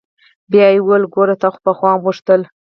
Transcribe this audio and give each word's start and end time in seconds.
بيا 0.51 0.67
يې 0.73 0.79
وويل 0.83 1.03
ګوره 1.13 1.35
تا 1.41 1.47
خو 1.53 1.59
پخوا 1.65 1.91
هم 1.93 2.01
غوښتل. 2.05 2.41